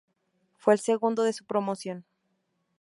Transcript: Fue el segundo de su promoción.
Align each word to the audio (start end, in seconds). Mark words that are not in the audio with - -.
Fue 0.55 0.73
el 0.73 0.79
segundo 0.79 1.21
de 1.21 1.31
su 1.31 1.45
promoción. 1.45 2.05